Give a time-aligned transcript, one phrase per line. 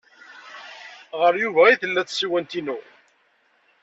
[1.19, 2.77] Ɣer Yuba ay tella tsiwant-inu.